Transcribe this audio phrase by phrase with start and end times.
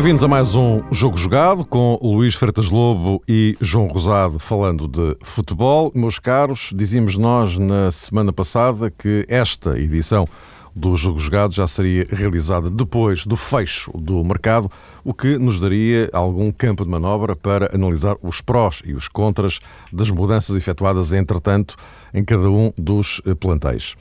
[0.00, 5.14] Bem-vindos a mais um Jogo Jogado com Luís Freitas Lobo e João Rosado falando de
[5.22, 5.92] futebol.
[5.94, 10.26] Meus caros, dizíamos nós na semana passada que esta edição
[10.74, 14.70] do Jogo Jogado já seria realizada depois do fecho do mercado,
[15.04, 19.60] o que nos daria algum campo de manobra para analisar os prós e os contras
[19.92, 21.76] das mudanças efetuadas, entretanto,
[22.12, 23.94] em cada um dos eh, plantéis.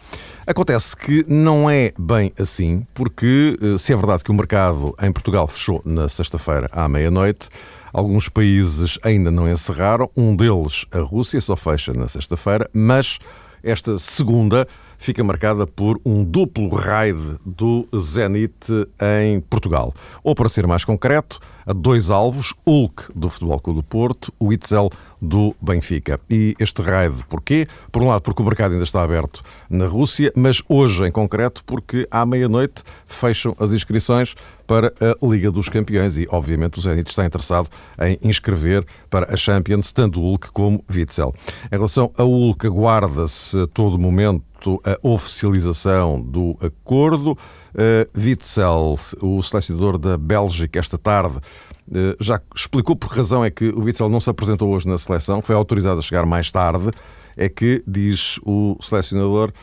[0.45, 5.11] Acontece que não é bem assim, porque eh, se é verdade que o mercado em
[5.11, 7.49] Portugal fechou na sexta-feira à meia-noite,
[7.93, 13.19] alguns países ainda não encerraram, um deles, a Rússia, só fecha na sexta-feira, mas
[13.63, 14.67] esta segunda
[14.99, 18.87] fica marcada por um duplo raid do Zenit
[19.17, 19.93] em Portugal.
[20.23, 24.51] Ou, para ser mais concreto, a dois alvos, Hulk do Futebol Clube do Porto, o
[24.51, 24.89] Itzel
[25.21, 26.19] do Benfica.
[26.29, 27.67] E este raid, porquê?
[27.91, 31.63] Por um lado, porque o mercado ainda está aberto na Rússia, mas hoje em concreto,
[31.63, 37.09] porque à meia-noite fecham as inscrições para a Liga dos Campeões e, obviamente, o Zenit
[37.09, 37.69] está interessado
[38.01, 41.33] em inscrever para a Champions tanto Hulk como Witzel.
[41.71, 44.48] Em relação a Hulk, aguarda-se todo momento
[44.83, 47.31] a oficialização do acordo.
[47.31, 53.49] Uh, Witzel, o selecionador da Bélgica, esta tarde, uh, já explicou por que razão é
[53.49, 56.91] que o Witzel não se apresentou hoje na seleção, foi autorizado a chegar mais tarde.
[57.37, 59.53] É que, diz o selecionador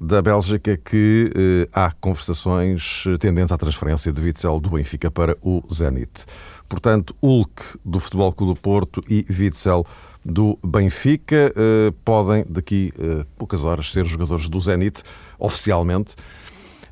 [0.00, 5.62] da Bélgica, que uh, há conversações tendentes à transferência de Witzel do Benfica para o
[5.72, 6.26] Zenit.
[6.68, 9.86] Portanto, Hulk do Futebol Clube do Porto e Witzel
[10.24, 11.52] do Benfica
[12.04, 15.02] podem, daqui a poucas horas, ser jogadores do Zenit
[15.38, 16.16] oficialmente.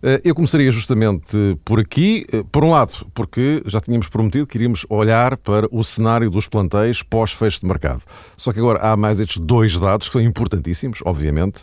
[0.03, 4.59] Eh, eu começaria justamente por aqui, eh, por um lado, porque já tínhamos prometido que
[4.59, 8.03] iríamos olhar para o cenário dos plantéis pós-fecho de mercado.
[8.37, 11.63] Só que agora há mais estes dois dados que são importantíssimos, obviamente,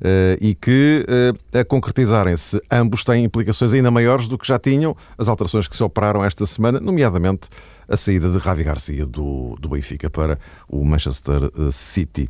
[0.00, 1.06] eh, e que,
[1.54, 5.84] a concretizarem-se, ambos têm implicações ainda maiores do que já tinham as alterações que se
[5.84, 7.48] operaram esta semana, nomeadamente
[7.88, 10.38] a saída de Ravi Garcia do, do Benfica para
[10.68, 12.28] o Manchester City.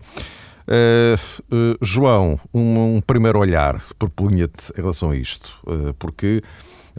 [0.67, 6.43] Uh, uh, João, um, um, primeiro olhar propunha-te em relação a isto, uh, porque,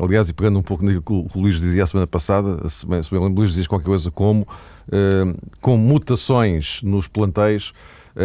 [0.02, 3.04] aliás, e pegando um pouco no que o Luís dizia a semana passada, se bem,
[3.04, 4.48] se bem, o Luís dizia qualquer coisa como
[5.60, 7.74] com mutações nos plantéis,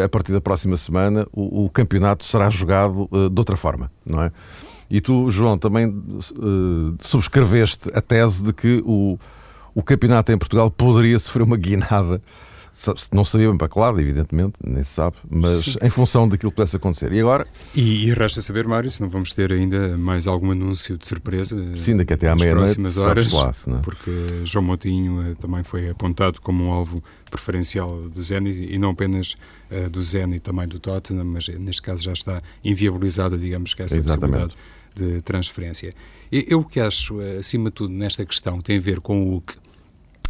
[0.05, 4.31] a partir da próxima semana, o, o campeonato será jogado de outra forma, não é?
[4.89, 5.93] E tu, João, também
[7.01, 9.19] subscreveste a tese de que o,
[9.75, 12.21] o campeonato em Portugal poderia sofrer uma guinada
[13.13, 15.75] não sabia bem para que lado, evidentemente, nem se sabe, mas Sim.
[15.83, 17.13] em função daquilo que pudesse acontecer.
[17.13, 17.47] E agora.
[17.75, 21.57] E, e, resta saber, Mário, se não vamos ter ainda mais algum anúncio de surpresa.
[21.79, 22.77] Sim, daqui até à meia-noite.
[22.79, 23.77] próximas horas, lá, é?
[23.83, 24.11] porque
[24.45, 29.37] João Motinho uh, também foi apontado como um alvo preferencial do Zenit e não apenas
[29.71, 33.99] uh, do Zenit, também do Tottenham, mas neste caso já está inviabilizada, digamos que essa
[33.99, 34.55] Exatamente.
[34.55, 34.55] possibilidade
[34.95, 35.95] de transferência.
[36.31, 39.62] Eu o que acho, acima de tudo, nesta questão tem a ver com o Hulk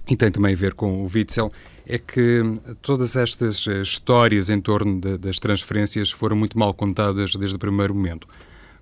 [0.09, 1.51] e tem também a ver com o Witzel,
[1.87, 2.43] é que
[2.81, 7.59] todas estas eh, histórias em torno de, das transferências foram muito mal contadas desde o
[7.59, 8.27] primeiro momento.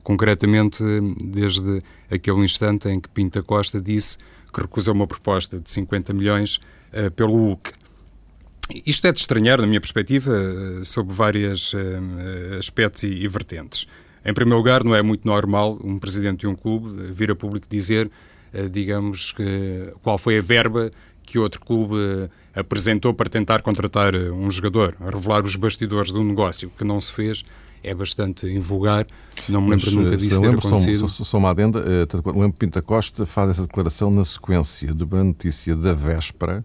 [0.03, 0.83] Concretamente,
[1.23, 1.79] desde
[2.11, 4.19] aquele instante em que Pinta Costa disse
[4.53, 6.57] que recusou uma proposta de 50 milhões
[6.93, 7.73] uh, pelo Hulk.
[8.87, 11.79] Isto é de estranhar, na minha perspectiva, uh, sob vários uh,
[12.59, 13.87] aspectos e, e, vertentes.
[14.25, 17.67] Em primeiro lugar, não é muito normal um presidente de um clube vir a público
[17.69, 18.11] dizer,
[18.71, 19.35] digamos,
[20.03, 20.91] qual foi a verba
[21.31, 26.11] que outro clube eh, apresentou para tentar contratar eh, um jogador, a revelar os bastidores
[26.13, 27.45] de um negócio que não se fez,
[27.85, 29.07] é bastante invulgar.
[29.49, 31.09] Não me lembro Mas, nunca eh, disso ter acontecido.
[31.09, 31.81] Só, só uma adenda,
[32.27, 36.65] lembro Pinta Costa faz essa declaração na sequência de uma notícia da véspera,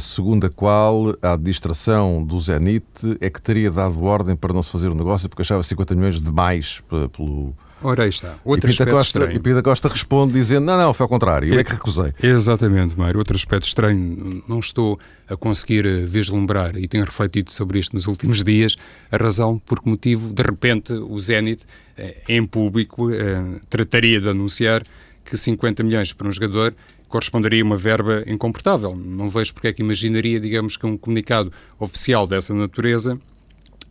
[0.00, 2.84] segundo a qual a administração do Zenit
[3.20, 6.20] é que teria dado ordem para não se fazer o negócio porque achava 50 milhões
[6.20, 6.82] de mais
[7.16, 8.34] pelo Ora, aí está.
[8.44, 9.36] Outro e Pinta, Costa, estranho.
[9.36, 12.12] e Pinta Costa responde dizendo: Não, não, foi ao contrário, eu é que recusei.
[12.22, 13.18] Exatamente, Mário.
[13.18, 14.98] Outro aspecto estranho, não estou
[15.28, 18.76] a conseguir eh, vislumbrar e tenho refletido sobre isto nos últimos dias,
[19.10, 21.64] a razão por que motivo, de repente, o Zenit,
[21.96, 24.82] eh, em público, eh, trataria de anunciar
[25.24, 26.74] que 50 milhões para um jogador
[27.08, 28.96] corresponderia a uma verba incomportável.
[28.96, 33.18] Não vejo porque é que imaginaria, digamos, que um comunicado oficial dessa natureza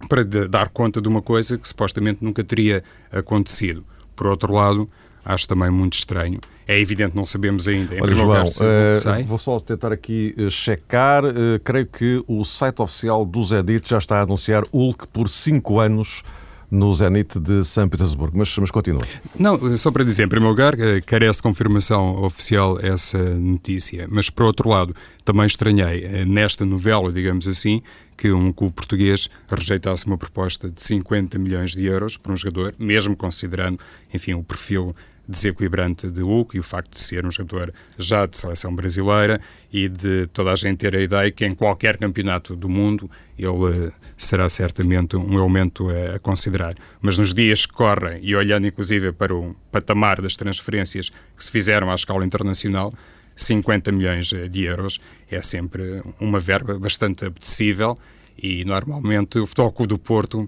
[0.07, 3.83] para dar conta de uma coisa que supostamente nunca teria acontecido.
[4.15, 4.89] Por outro lado,
[5.24, 6.39] acho também muito estranho.
[6.68, 7.95] É evidente, não sabemos ainda.
[7.95, 11.25] Em Olha, João, lugar, uh, vou só tentar aqui uh, checar.
[11.25, 15.80] Uh, creio que o site oficial do Zedit já está a anunciar Hulk por 5
[15.80, 16.24] anos
[16.72, 18.38] no Zenit de São Petersburgo.
[18.38, 19.02] Mas, mas continua.
[19.38, 20.76] Não, só para dizer, em primeiro lugar,
[21.06, 24.08] carece de confirmação oficial essa notícia.
[24.10, 24.96] Mas, por outro lado,
[25.26, 27.82] também estranhei nesta novela, digamos assim,
[28.16, 32.74] que um clube português rejeitasse uma proposta de 50 milhões de euros para um jogador,
[32.80, 33.80] mesmo considerando,
[34.14, 34.96] enfim, o perfil
[35.31, 39.39] desequilibrante de Hulk e o facto de ser um jogador já de seleção brasileira
[39.72, 43.50] e de toda a gente ter a ideia que em qualquer campeonato do mundo ele
[43.50, 46.75] uh, será certamente um elemento a, considerar.
[47.01, 51.50] Mas nos dias que correm, e olhando inclusive para o patamar das transferências que se
[51.50, 52.94] fizeram à escala internacional,
[53.36, 55.00] 50 milhões de euros
[55.30, 57.98] é sempre uma verba bastante apetecível
[58.38, 60.48] e normalmente o Futebol do Porto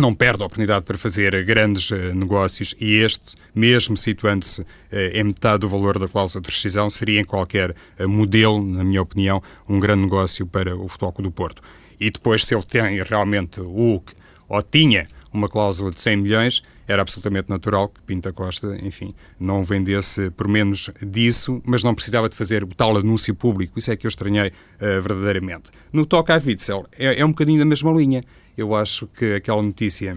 [0.00, 4.66] não perde a oportunidade para fazer grandes uh, negócios e este, mesmo situando-se uh,
[5.12, 9.00] em metade do valor da cláusula de rescisão, seria em qualquer uh, modelo, na minha
[9.02, 11.62] opinião, um grande negócio para o Futebol do Porto.
[11.98, 14.02] E depois, se ele tem realmente o
[14.48, 19.62] ou tinha uma cláusula de 100 milhões, era absolutamente natural que Pinta Costa, enfim, não
[19.64, 23.78] vendesse por menos disso, mas não precisava de fazer o tal anúncio público.
[23.78, 25.70] Isso é que eu estranhei uh, verdadeiramente.
[25.92, 28.22] No toque à Witzel, é, é um bocadinho da mesma linha.
[28.56, 30.16] Eu acho que aquela notícia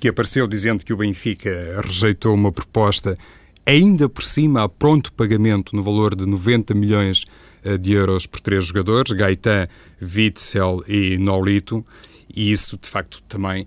[0.00, 3.16] que apareceu dizendo que o Benfica rejeitou uma proposta
[3.64, 7.24] ainda por cima a pronto pagamento no valor de 90 milhões
[7.64, 9.66] eh, de euros por três jogadores, Gaetan,
[10.00, 11.84] Witzel e Nolito,
[12.32, 13.66] e isso de facto também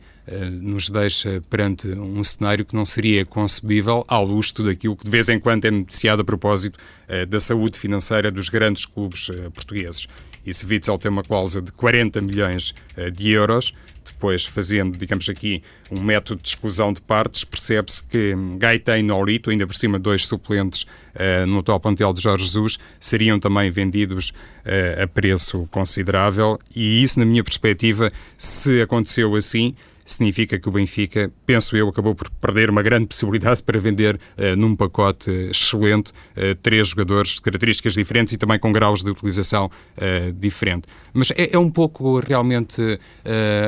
[0.61, 5.09] nos deixa perante um cenário que não seria concebível à luz de aquilo que de
[5.09, 9.51] vez em quando é noticiado a propósito uh, da saúde financeira dos grandes clubes uh,
[9.51, 10.07] portugueses.
[10.45, 12.73] E se Witzel tem uma cláusula de 40 milhões
[13.13, 13.73] de euros,
[14.19, 19.49] depois fazendo, digamos aqui, um método de exclusão de partes, percebe-se que Gaeta e Nolito,
[19.49, 24.29] ainda por cima dois suplentes uh, no atual plantel de Jorge Jesus, seriam também vendidos
[24.29, 29.75] uh, a preço considerável e isso, na minha perspectiva, se aconteceu assim,
[30.11, 34.55] significa que o Benfica, penso eu, acabou por perder uma grande possibilidade para vender uh,
[34.55, 39.65] num pacote excelente uh, três jogadores de características diferentes e também com graus de utilização
[39.67, 40.87] uh, diferente.
[41.13, 42.99] Mas é, é, um pouco realmente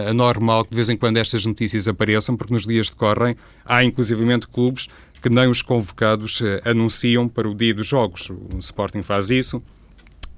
[0.08, 3.36] anormal que de vez em quando estas notícias apareçam, porque nos dias que correm
[3.66, 4.88] há inclusivamente clubes
[5.22, 8.30] que nem os convocados anunciam para o dia dos jogos.
[8.30, 9.62] O Sporting faz isso,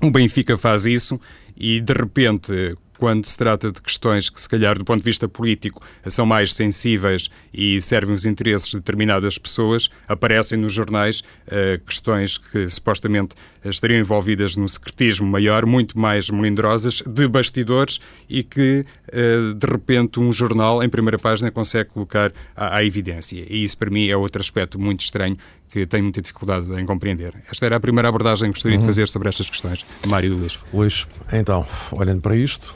[0.01, 1.19] o Benfica faz isso
[1.55, 5.27] e de repente quando se trata de questões que, se calhar, do ponto de vista
[5.27, 11.83] político, são mais sensíveis e servem os interesses de determinadas pessoas, aparecem nos jornais uh,
[11.85, 13.35] questões que supostamente
[13.65, 17.99] estariam envolvidas num secretismo maior, muito mais melindrosas, de bastidores
[18.29, 23.45] e que, uh, de repente, um jornal, em primeira página, consegue colocar à, à evidência.
[23.49, 25.37] E isso, para mim, é outro aspecto muito estranho
[25.73, 27.33] que tenho muita dificuldade em compreender.
[27.51, 28.81] Esta era a primeira abordagem que gostaria uhum.
[28.81, 29.83] de fazer sobre estas questões.
[30.05, 30.59] Mário Luís.
[30.71, 32.75] Luís, então, olhando para isto,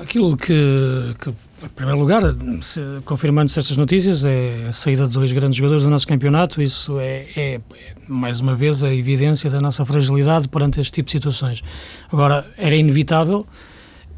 [0.00, 2.22] Aquilo que, que em primeiro lugar,
[2.62, 6.62] se, confirmando-se estas notícias, é a saída de dois grandes jogadores do nosso campeonato.
[6.62, 7.60] Isso é, é, é,
[8.08, 11.62] mais uma vez, a evidência da nossa fragilidade perante este tipo de situações.
[12.10, 13.46] Agora, era inevitável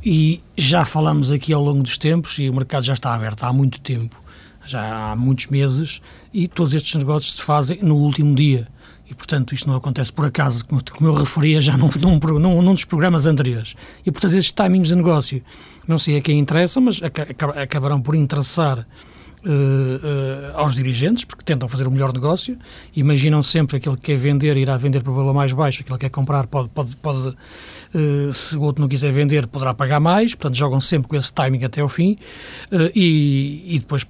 [0.05, 3.53] e já falamos aqui ao longo dos tempos e o mercado já está aberto há
[3.53, 4.17] muito tempo,
[4.67, 6.01] já há muitos meses,
[6.33, 8.69] e todos estes negócios se fazem no último dia.
[9.09, 11.89] E, portanto, isto não acontece por acaso, como, como eu referia já num,
[12.39, 13.77] num, num, dos programas anteriores.
[14.05, 15.43] E, portanto, estes timings de negócio,
[15.87, 17.01] não sei a quem interessa, mas
[17.57, 18.87] acabarão por interessar
[19.47, 22.59] uh, uh, aos dirigentes, porque tentam fazer o melhor negócio.
[22.95, 26.11] Imaginam sempre aquele que quer vender irá vender por valor mais baixo, aquele que quer
[26.11, 30.35] comprar pode, pode, pode uh, se o outro não quiser vender, poderá pagar mais.
[30.35, 32.19] Portanto, jogam sempre com esse timing até ao fim.
[32.95, 34.07] e, e depois,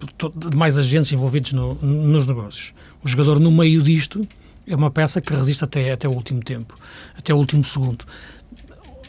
[0.54, 2.74] mais agentes envolvidos no, nos negócios.
[3.04, 4.26] O jogador, no meio disto
[4.66, 6.74] é uma peça que resiste até, até o último tempo,
[7.16, 8.04] até o último segundo.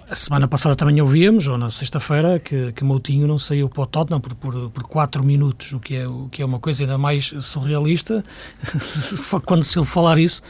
[0.10, 3.86] A semana passada também ouvíamos, ou na sexta-feira, que, que Moutinho não saiu para o
[3.86, 6.98] Tottenham por, por, por quatro minutos, o que, é, o que é uma coisa ainda
[6.98, 8.24] mais surrealista,
[9.46, 10.42] quando se ele falar isso,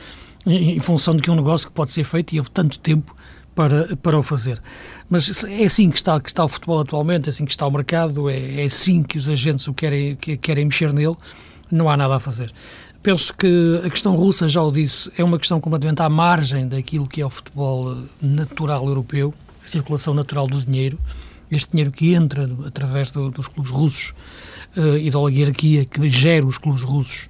[0.45, 2.77] em, em função de que é um negócio que pode ser feito e houve tanto
[2.77, 3.15] tempo
[3.55, 4.61] para, para o fazer.
[5.09, 7.71] Mas é assim que está, que está o futebol atualmente, é assim que está o
[7.71, 11.15] mercado, é, é assim que os agentes o querem, que querem mexer nele,
[11.71, 12.53] não há nada a fazer.
[13.01, 17.07] Penso que a questão russa, já o disse, é uma questão completamente à margem daquilo
[17.07, 19.33] que é o futebol natural europeu,
[19.69, 20.97] circulação natural do dinheiro,
[21.51, 24.13] este dinheiro que entra através do, dos clubes russos
[24.75, 27.29] uh, e da oligarquia que gera os clubes russos,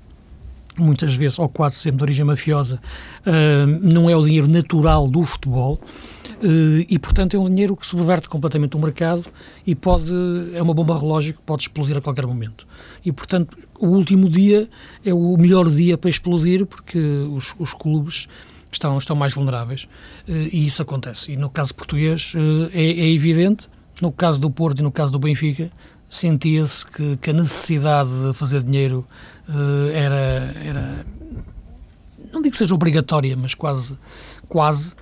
[0.78, 2.80] muitas vezes, ou quase sempre de origem mafiosa,
[3.26, 5.80] uh, não é o dinheiro natural do futebol.
[6.38, 9.26] Uh, e, portanto, é um dinheiro que subverte completamente o mercado
[9.66, 10.12] e pode
[10.54, 12.68] é uma bomba relógio que pode explodir a qualquer momento.
[13.04, 14.70] E, portanto, o último dia
[15.04, 17.00] é o melhor dia para explodir porque
[17.32, 18.28] os, os clubes
[18.72, 19.88] estão, estão mais vulneráveis
[20.28, 21.34] uh, e isso acontece.
[21.34, 23.70] E no caso português uh, é, é, evidente,
[24.02, 25.72] no caso do Porto e no caso do Benfica,
[26.10, 29.06] sentia-se que, que, a necessidade de fazer dinheiro
[29.50, 31.06] uh, era, era,
[32.32, 33.98] não digo que seja obrigatória, mas quase,
[34.48, 34.96] quase,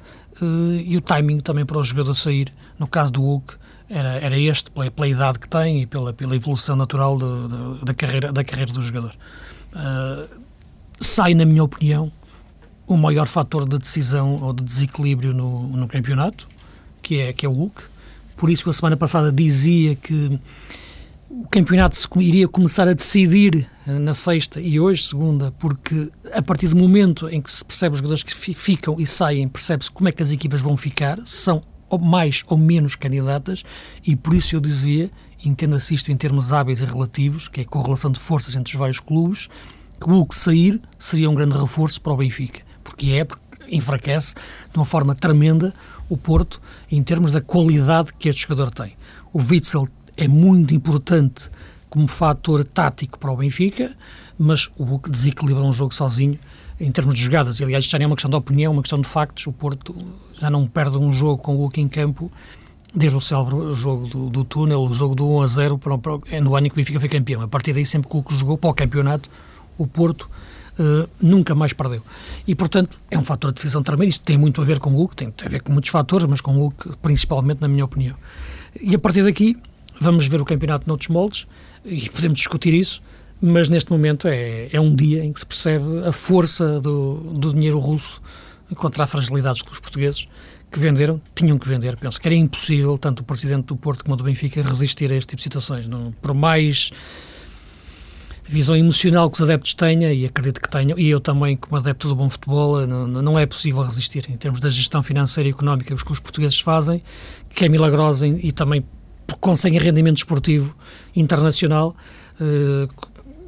[0.85, 3.55] e o timing também para o jogador sair, no caso do Hulk,
[3.89, 7.85] era, era este, pela, pela idade que tem e pela, pela evolução natural de, de,
[7.85, 9.13] da, carreira, da carreira do jogador.
[9.73, 10.27] Uh,
[10.99, 12.11] sai, na minha opinião,
[12.87, 16.47] o maior fator de decisão ou de desequilíbrio no, no campeonato,
[17.01, 17.81] que é, que é o Hulk.
[18.35, 20.39] Por isso, a semana passada dizia que
[21.29, 26.67] o campeonato iria começar a decidir eh, na sexta e hoje, segunda, porque a partir
[26.67, 30.11] do momento em que se percebe os jogadores que ficam e saem, percebe-se como é
[30.11, 31.63] que as equipas vão ficar, são
[32.01, 33.63] mais ou menos candidatas,
[34.05, 35.09] e por isso eu dizia,
[35.43, 38.79] entenda-se isto em termos hábeis e relativos, que é a correlação de forças entre os
[38.79, 39.49] vários clubes,
[39.99, 42.61] que o que sair seria um grande reforço para o Benfica,
[42.95, 44.35] porque é, porque enfraquece
[44.71, 45.73] de uma forma tremenda
[46.09, 48.95] o Porto em termos da qualidade que este jogador tem.
[49.33, 51.49] O Witzel é muito importante
[51.89, 53.93] como fator tático para o Benfica,
[54.39, 56.39] mas o Hulk desequilibra um jogo sozinho
[56.79, 57.59] em termos de jogadas.
[57.59, 59.45] E, aliás, já não é uma questão de opinião, é uma questão de factos.
[59.47, 59.95] O Porto
[60.39, 62.31] já não perde um jogo com o Hulk em campo
[62.93, 66.19] desde o célebre jogo do, do túnel, o jogo do 1 a 0, para, para,
[66.27, 67.41] é no ano em que o Benfica foi campeão.
[67.41, 69.29] A partir daí, sempre que o Hulk jogou para o campeonato,
[69.77, 70.29] o Porto
[70.79, 72.01] uh, nunca mais perdeu.
[72.47, 74.09] E, portanto, é um fator de decisão tremendo.
[74.09, 76.41] Isto tem muito a ver com o Hulk, tem a ver com muitos fatores, mas
[76.41, 78.15] com o Hulk principalmente, na minha opinião.
[78.79, 79.55] E a partir daqui,
[79.99, 81.47] vamos ver o campeonato noutros moldes
[81.83, 83.01] e podemos discutir isso,
[83.41, 87.53] mas neste momento é, é um dia em que se percebe a força do, do
[87.53, 88.21] dinheiro russo
[88.75, 90.27] contra a fragilidade dos clubes portugueses
[90.71, 91.95] que venderam, tinham que vender.
[91.95, 95.15] Penso que era impossível, tanto o presidente do Porto como o do Benfica, resistir a
[95.15, 95.87] este tipo de situações.
[95.87, 96.91] Não, por mais
[98.47, 102.07] visão emocional que os adeptos tenham, e acredito que tenham, e eu também, como adepto
[102.07, 105.87] do bom futebol, não, não é possível resistir em termos da gestão financeira e económica
[105.87, 107.03] que os clubes portugueses fazem,
[107.49, 108.85] que é milagrosa e também
[109.39, 110.75] conseguem rendimento esportivo
[111.15, 111.95] internacional.
[112.39, 112.87] Uh,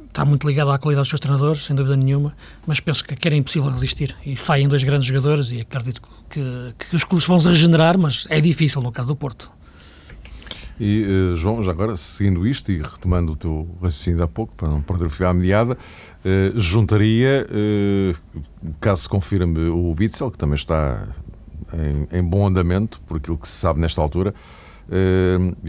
[0.06, 2.34] está muito ligado à qualidade dos seus treinadores, sem dúvida nenhuma,
[2.66, 4.16] mas penso que, que era impossível resistir.
[4.26, 8.26] E saem dois grandes jogadores e acredito que, que os clubes vão se regenerar, mas
[8.28, 9.57] é difícil no caso do Porto.
[10.80, 14.54] E, uh, João, já agora, seguindo isto e retomando o teu raciocínio de há pouco,
[14.54, 18.42] para não perder o fio à mediada, uh, juntaria, uh,
[18.80, 21.08] caso se confirme o Witzel, que também está
[21.72, 24.34] em, em, bom andamento, por aquilo que se sabe nesta altura,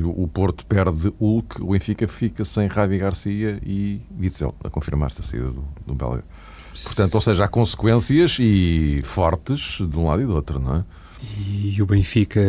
[0.01, 5.23] o Porto perde Hulk, o Benfica fica sem Ravi Garcia e Witzel, a confirmar-se a
[5.23, 6.23] saída do, do belga.
[6.71, 10.85] Portanto, ou seja, há consequências e fortes de um lado e do outro, não é?
[11.21, 12.41] E o Benfica,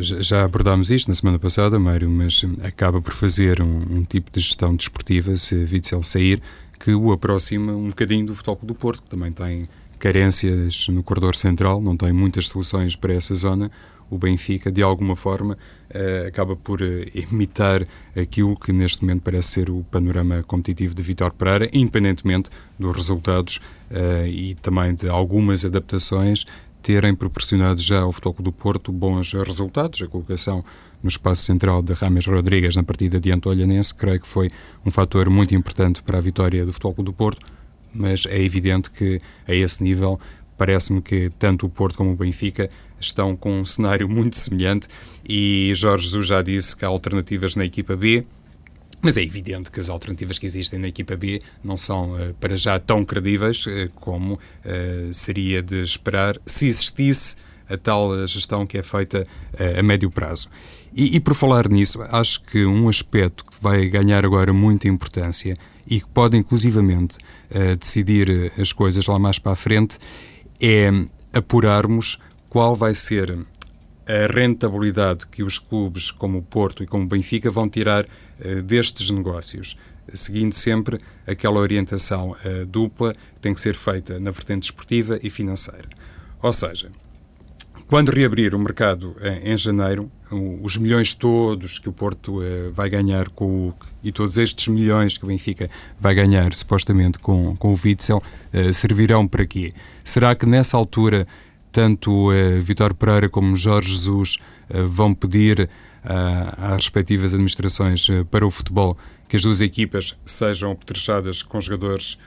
[0.00, 4.40] já abordámos isto na semana passada, Mário, mas acaba por fazer um, um tipo de
[4.40, 6.42] gestão desportiva, se Witzel sair,
[6.78, 11.34] que o aproxima um bocadinho do Futebol do Porto, que também tem carências no corredor
[11.34, 13.70] central, não tem muitas soluções para essa zona.
[14.10, 15.58] O Benfica, de alguma forma,
[15.90, 16.84] uh, acaba por uh,
[17.30, 17.84] imitar
[18.16, 22.48] aquilo que neste momento parece ser o panorama competitivo de Vitor Pereira, independentemente
[22.78, 23.60] dos resultados
[23.90, 26.46] uh, e também de algumas adaptações
[26.88, 30.00] terem proporcionado já ao Futebol do Porto bons resultados.
[30.00, 30.64] A colocação
[31.02, 34.48] no espaço central de Rames Rodrigues na partida diante do Olhanense, creio que foi
[34.86, 37.44] um fator muito importante para a vitória do Futebol do Porto,
[37.92, 40.18] mas é evidente que a esse nível
[40.56, 44.88] parece-me que tanto o Porto como o Benfica estão com um cenário muito semelhante
[45.28, 48.24] e Jorge Jesus já disse que há alternativas na equipa B.
[49.00, 52.56] Mas é evidente que as alternativas que existem na equipa B não são, uh, para
[52.56, 57.36] já, tão credíveis uh, como uh, seria de esperar se existisse
[57.68, 59.26] a tal gestão que é feita
[59.78, 60.48] a médio prazo.
[60.94, 65.54] E, e, por falar nisso, acho que um aspecto que vai ganhar agora muita importância
[65.86, 67.18] e que pode inclusivamente
[67.78, 69.98] decidir as coisas lá mais para a frente
[70.58, 70.90] é
[71.30, 72.16] apurarmos
[72.48, 73.38] qual vai ser
[74.08, 78.62] a rentabilidade que os clubes como o Porto e como o Benfica vão tirar uh,
[78.62, 79.76] destes negócios,
[80.14, 85.28] seguindo sempre aquela orientação uh, dupla que tem que ser feita na vertente esportiva e
[85.28, 85.88] financeira.
[86.40, 86.90] Ou seja,
[87.86, 90.10] quando reabrir o mercado uh, em janeiro,
[90.62, 92.40] os milhões todos que o Porto
[92.74, 93.74] vai ganhar com o
[94.04, 98.22] e todos estes milhões que o Benfica vai ganhar supostamente com, com o Witzel
[98.74, 99.72] servirão para quê?
[100.04, 101.26] Será que nessa altura
[101.72, 104.38] tanto uh, Vitor Pereira como Jorge Jesus
[104.70, 108.96] uh, vão pedir uh, às respectivas administrações para o futebol
[109.28, 112.18] que as duas equipas sejam apetrechadas com jogadores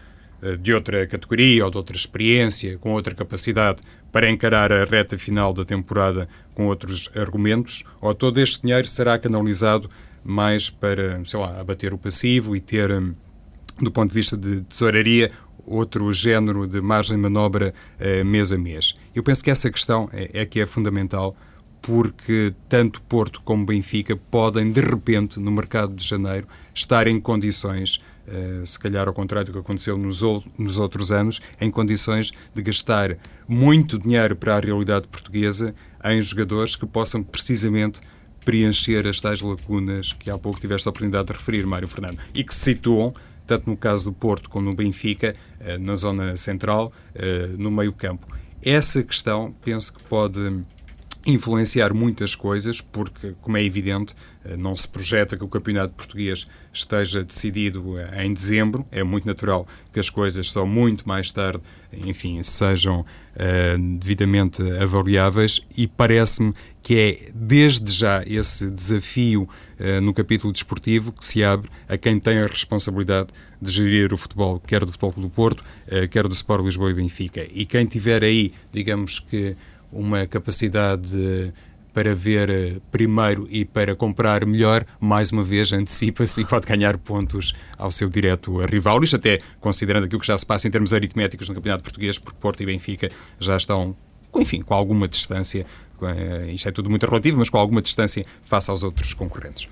[0.60, 5.54] de outra categoria ou de outra experiência, com outra capacidade para encarar a reta final
[5.54, 9.88] da temporada com outros argumentos, ou todo este dinheiro será canalizado
[10.24, 12.90] mais para, sei lá, abater o passivo e ter,
[13.80, 15.32] do ponto de vista de tesouraria,
[15.65, 18.96] outro género de margem de manobra uh, mês a mês.
[19.13, 21.36] Eu penso que essa questão é, é que é fundamental
[21.82, 28.00] porque tanto Porto como Benfica podem, de repente, no mercado de janeiro, estar em condições,
[28.27, 30.22] uh, se calhar ao contrário do que aconteceu nos,
[30.58, 36.75] nos outros anos, em condições de gastar muito dinheiro para a realidade portuguesa em jogadores
[36.75, 38.00] que possam precisamente
[38.46, 42.44] preencher as tais lacunas que há pouco tiveste a oportunidade de referir, Mário Fernando, e
[42.44, 43.13] que se situam
[43.51, 45.36] tanto no caso do Porto como no Benfica,
[45.79, 46.91] na zona central,
[47.58, 48.25] no meio campo.
[48.63, 50.63] Essa questão penso que pode
[51.25, 56.48] influenciar muitas coisas, porque, como é evidente, eh, não se projeta que o campeonato português
[56.74, 58.86] esteja decidido eh, em dezembro.
[58.92, 61.62] É muito natural que as coisas só muito mais tarde,
[61.94, 70.14] enfim, sejam uh, devidamente avaliáveis e parece-me que é desde já esse desafio uh, no
[70.14, 73.30] capítulo desportivo que se abre a quem tem a responsabilidade
[73.62, 76.94] de gerir o futebol, quer do Futebol do Porto, uh, quer do Sport Lisboa e
[76.94, 77.46] Benfica.
[77.52, 79.56] E quem tiver aí, digamos que
[79.92, 81.54] uma capacidade
[81.94, 86.98] para ver eh, primeiro e para comprar melhor, mais uma vez antecipa-se e pode ganhar
[86.98, 89.04] pontos ao seu direto rival.
[89.04, 92.38] Isto até considerando aquilo que já se passa em termos aritméticos no Campeonato Português, porque
[92.40, 93.96] Porto e Benfica já estão,
[94.36, 95.66] enfim, com alguma distância,
[96.02, 99.68] eh, isto é tudo muito relativo, mas com alguma distância face aos outros concorrentes.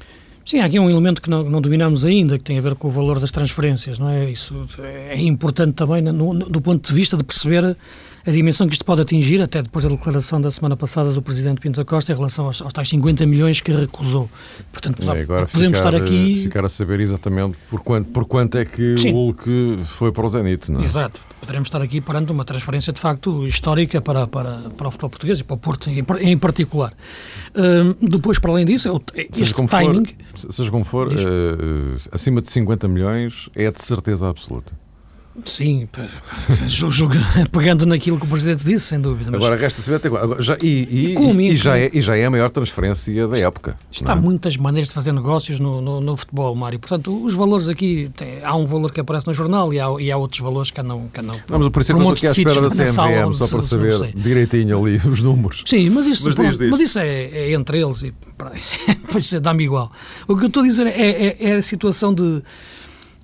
[0.45, 2.87] Sim, há aqui um elemento que não, não dominamos ainda, que tem a ver com
[2.87, 4.31] o valor das transferências, não é?
[4.31, 7.77] Isso é importante também no, no, do ponto de vista de perceber
[8.25, 11.61] a dimensão que isto pode atingir, até depois da declaração da semana passada do Presidente
[11.61, 14.29] Pinto da Costa em relação aos, aos tais 50 milhões que recusou.
[14.71, 16.43] Portanto, é, podemos ficar, estar aqui...
[16.43, 19.11] Ficar a saber exatamente por quanto, por quanto é que Sim.
[19.11, 20.83] o Hulk foi para o Zenit, não é?
[20.83, 21.21] Exato.
[21.39, 25.39] Poderemos estar aqui perante uma transferência, de facto, histórica para, para, para o futebol português
[25.39, 26.93] e para o Porto em, em particular.
[27.49, 30.05] Uh, depois, para além disso, este seja timing...
[30.35, 31.15] For, seja como for, uh,
[32.11, 34.73] acima de 50 milhões é de certeza absoluta.
[35.45, 35.87] Sim,
[37.51, 39.35] pegando naquilo que o Presidente disse, sem dúvida.
[39.35, 40.41] Agora resta saber até agora.
[40.41, 43.77] Já, e, e, e, e, já é, e já é a maior transferência da época.
[43.91, 44.19] Está, há é?
[44.19, 46.79] muitas maneiras de fazer negócios no, no, no, futebol, Mário.
[46.79, 50.11] Portanto, os valores aqui, tem, há um valor que aparece no jornal e há, e
[50.11, 51.07] há outros valores que andam.
[51.13, 53.47] Que andam Vamos, por isso é que eu estou aqui à espera da CMVM, só
[53.47, 55.63] para saber direitinho ali os números.
[55.65, 58.13] Sim, mas isso, mas, pronto, mas isso é, é, entre eles e
[59.01, 59.91] depois dá-me igual.
[60.27, 62.41] O que eu estou a dizer é, é, é a situação de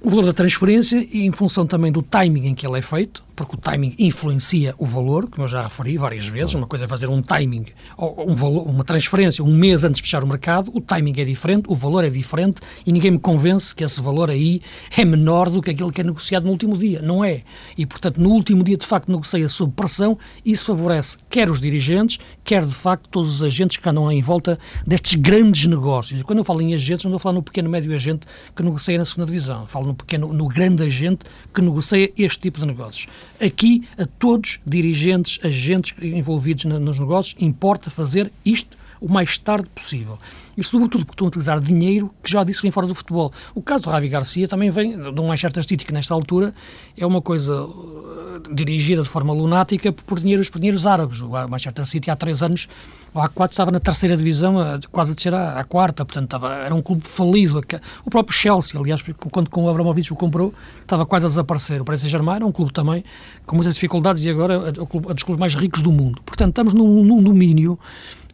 [0.05, 3.23] o valor da transferência e em função também do timing em que ele é feito,
[3.35, 6.55] porque o timing influencia o valor, como eu já referi várias vezes.
[6.55, 7.65] Uma coisa é fazer um timing,
[7.97, 11.65] um valor, uma transferência um mês antes de fechar o mercado, o timing é diferente,
[11.67, 14.61] o valor é diferente e ninguém me convence que esse valor aí
[14.95, 17.01] é menor do que aquele que é negociado no último dia.
[17.01, 17.43] Não é.
[17.77, 20.17] E, portanto, no último dia, de facto, negocia sob pressão.
[20.45, 24.57] Isso favorece quer os dirigentes, quer, de facto, todos os agentes que andam em volta
[24.85, 26.19] destes grandes negócios.
[26.19, 28.63] E quando eu falo em agentes, não estou a falar no pequeno médio agente que
[28.63, 29.67] negocia na segunda divisão.
[29.67, 33.07] Falo no pequeno, no grande agente que negocia este tipo de negócios.
[33.41, 40.17] Aqui, a todos, dirigentes, agentes envolvidos nos negócios, importa fazer isto o mais tarde possível.
[40.57, 43.31] E, sobretudo, porque estão a utilizar dinheiro que já disse vem fora do futebol.
[43.53, 46.53] O caso do Ravi Garcia também vem de um Manchester City, que nesta altura
[46.97, 51.19] é uma coisa uh, dirigida de forma lunática por dinheiros, por dinheiros árabes.
[51.21, 52.69] O Manchester City há três anos,
[53.13, 54.55] ou há quatro, estava na terceira divisão,
[54.91, 57.61] quase a descer à, à quarta, portanto estava, era um clube falido.
[58.05, 61.81] O próprio Chelsea, aliás, quando com o Abramovich o comprou, estava quase a desaparecer.
[61.81, 63.03] O Paris Saint-Germain era um clube também
[63.45, 66.21] com muitas dificuldades e agora é, é um dos clubes mais ricos do mundo.
[66.25, 67.77] Portanto, estamos num, num domínio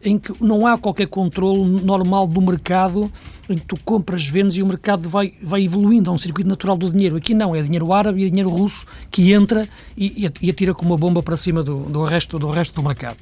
[0.04, 3.10] em que não há qualquer controle normal do mercado,
[3.48, 6.76] em que tu compras, vendes e o mercado vai, vai evoluindo a um circuito natural
[6.76, 7.16] do dinheiro.
[7.16, 10.92] Aqui não, é dinheiro árabe e é dinheiro russo que entra e, e atira como
[10.92, 13.16] uma bomba para cima do, do, resto, do resto do mercado.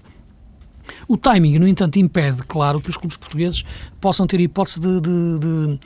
[1.07, 3.65] O timing, no entanto, impede, claro, que os clubes portugueses
[4.01, 5.79] possam ter hipótese de, de, de,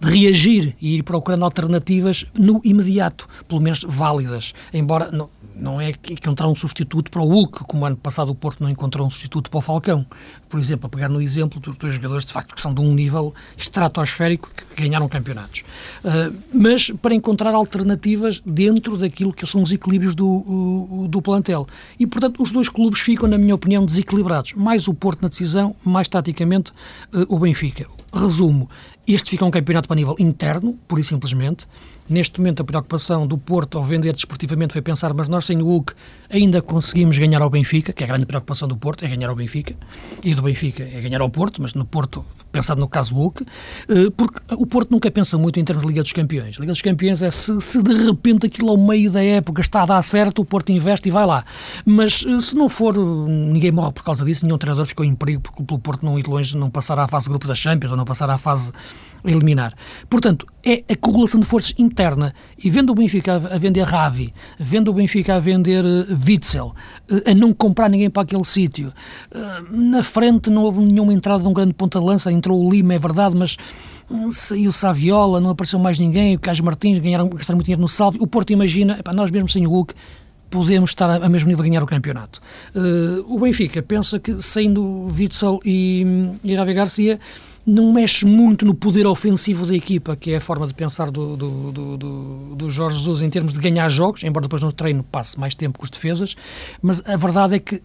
[0.00, 4.54] de, reagir e ir procurando alternativas no imediato, pelo menos válidas.
[4.72, 8.34] Embora não, não é que encontrar um substituto para o Hulk, como ano passado o
[8.34, 10.04] Porto não encontrou um substituto para o Falcão.
[10.48, 12.94] Por exemplo, a pegar no exemplo dos dois jogadores de facto que são de um
[12.94, 15.64] nível estratosférico que ganharam campeonatos.
[16.04, 21.66] Uh, mas para encontrar alternativas dentro daquilo que são os equilíbrios do, do plantel.
[21.98, 24.54] E portanto os dois clubes ficam, na minha opinião, desequilibrados.
[24.54, 26.72] Mais o Porto na decisão, mais taticamente
[27.12, 27.86] uh, o Benfica.
[28.14, 28.70] Resumo,
[29.06, 31.66] este fica um campeonato para nível interno, pura e simplesmente.
[32.08, 35.66] Neste momento, a preocupação do Porto ao vender desportivamente foi pensar, mas nós sem o
[35.66, 35.92] Hulk
[36.34, 39.36] ainda conseguimos ganhar ao Benfica, que é a grande preocupação do Porto, é ganhar ao
[39.36, 39.74] Benfica,
[40.22, 43.46] e do Benfica é ganhar ao Porto, mas no Porto, pensado no caso Hulk,
[43.88, 46.56] eh, porque o Porto nunca pensa muito em termos de Liga dos Campeões.
[46.56, 49.86] Liga dos Campeões é se, se de repente aquilo ao meio da época está a
[49.86, 51.44] dar certo, o Porto investe e vai lá.
[51.84, 55.40] Mas eh, se não for, ninguém morre por causa disso, nenhum treinador ficou em perigo
[55.40, 58.04] porque o Porto não ir longe, não passar à fase grupo da Champions ou não
[58.04, 58.72] passar à fase
[59.24, 59.74] eliminar.
[60.08, 62.34] Portanto, é a correlação de forças interna.
[62.62, 66.74] E vendo o Benfica a vender Ravi, vendo o Benfica a vender uh, Witzel,
[67.10, 68.92] uh, a não comprar ninguém para aquele sítio,
[69.32, 72.98] uh, na frente não houve nenhuma entrada de um grande ponta-lança, entrou o Lima, é
[72.98, 73.56] verdade, mas
[74.10, 77.88] hum, saiu Saviola, não apareceu mais ninguém, o Carlos Martins ganharam, gastaram muito dinheiro no
[77.88, 78.18] salve.
[78.20, 79.94] O Porto imagina, epá, nós mesmo sem o Hulk,
[80.50, 82.40] podemos estar a, mesmo nível a ganhar o campeonato.
[82.74, 86.06] Uh, o Benfica pensa que, saindo Witzel e,
[86.44, 87.18] e Ravi Garcia,
[87.66, 91.36] não mexe muito no poder ofensivo da equipa, que é a forma de pensar do,
[91.36, 95.38] do, do, do, Jorge Jesus em termos de ganhar jogos, embora depois no treino passe
[95.40, 96.36] mais tempo com os defesas,
[96.82, 97.82] mas a verdade é que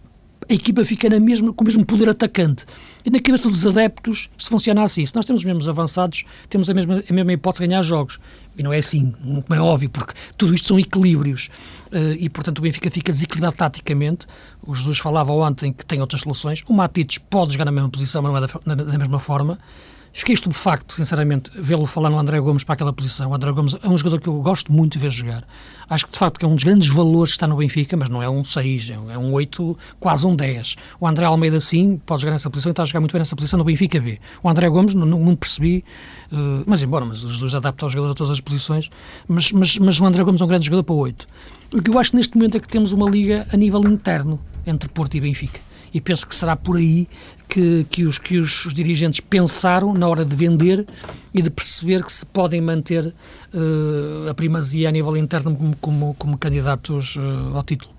[0.48, 2.64] a equipa fica na mesma, com o mesmo poder atacante.
[3.04, 6.68] E na cabeça dos adeptos, se funciona assim, se nós temos os mesmos avançados, temos
[6.68, 8.18] a mesma, a mesma hipótese de ganhar jogos.
[8.56, 11.48] E não é assim, como é óbvio, porque tudo isto são equilíbrios.
[11.86, 14.26] Uh, e, portanto, o Benfica fica desequilibrado taticamente.
[14.62, 16.62] O Jesus falava ontem que tem outras soluções.
[16.68, 19.58] O Matites pode jogar na mesma posição, mas não é da, da mesma forma.
[20.12, 23.30] Fiquei estupefacto, sinceramente, vê-lo falar no André Gomes para aquela posição.
[23.30, 25.44] O André Gomes é um jogador que eu gosto muito de ver jogar.
[25.88, 28.20] Acho que, de facto, é um dos grandes valores que está no Benfica, mas não
[28.20, 30.76] é um 6, é um 8, quase um 10.
[30.98, 33.36] O André Almeida, sim, pode jogar nessa posição e está a jogar muito bem nessa
[33.36, 34.18] posição no Benfica B.
[34.42, 35.84] O André Gomes, não, não percebi,
[36.32, 38.90] uh, mas embora, mas os dois adaptam os jogadores a todas as posições,
[39.28, 41.26] mas, mas, mas o André Gomes é um grande jogador para 8.
[41.76, 44.40] O que eu acho que neste momento é que temos uma liga a nível interno
[44.66, 45.60] entre Porto e Benfica
[45.92, 47.08] e penso que será por aí
[47.50, 50.86] que, que, os, que os, os, dirigentes pensaram na hora de vender
[51.34, 56.14] e de perceber que se podem manter uh, a primazia a nível interno como, como,
[56.14, 57.90] como candidatos uh, ao título.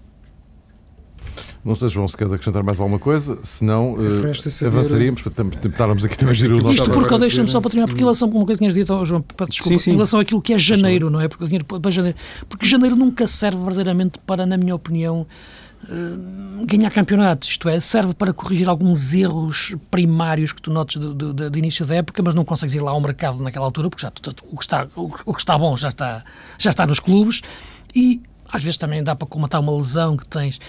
[1.63, 4.75] Não sei, João, se queres acrescentar mais alguma coisa, senão uh, saber...
[4.75, 7.87] avançaríamos para estarmos aqui também a girar o nosso Isto porque, deixa-me só para terminar,
[7.87, 9.91] porque em relação a uma coisa que tinhas dito, oh, João, desculpa, sim, sim.
[9.91, 11.27] em relação àquilo que é janeiro, não é?
[11.27, 12.17] Porque, para janeiro,
[12.49, 15.27] porque janeiro nunca serve verdadeiramente para, na minha opinião,
[15.83, 21.13] Uh, ganhar campeonatos, isto é, serve para corrigir alguns erros primários que tu notes do,
[21.13, 24.03] do, do, início da época, mas não consegues ir lá ao mercado naquela altura, porque
[24.03, 24.11] já,
[24.51, 26.23] o, que está, o, o, que está bom já está,
[26.59, 27.41] já está nos clubes,
[27.95, 30.59] e às vezes também dá para comatar uma lesão que tens.